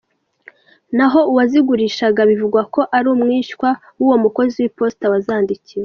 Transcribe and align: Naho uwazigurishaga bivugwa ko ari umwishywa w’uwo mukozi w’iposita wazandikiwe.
Naho 0.97 1.19
uwazigurishaga 1.31 2.21
bivugwa 2.29 2.61
ko 2.73 2.81
ari 2.97 3.07
umwishywa 3.13 3.69
w’uwo 3.97 4.15
mukozi 4.23 4.55
w’iposita 4.59 5.05
wazandikiwe. 5.13 5.79